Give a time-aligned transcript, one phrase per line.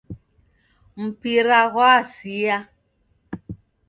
[1.05, 2.57] Mpira ghwasia